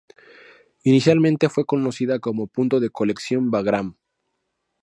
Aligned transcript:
Inicialmente 0.83 1.47
fue 1.47 1.63
conocida 1.67 2.17
como 2.17 2.47
Punto 2.47 2.79
de 2.79 2.89
Colección 2.89 3.51
Bagram. 3.51 3.97